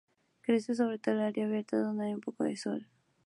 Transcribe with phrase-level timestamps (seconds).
[0.41, 2.87] Crece sobre todo en áreas abiertas donde hay un poco de sol.